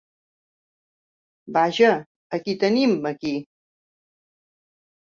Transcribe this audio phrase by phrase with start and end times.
[1.59, 1.91] Vaja,
[2.39, 3.39] a qui tenim aquí?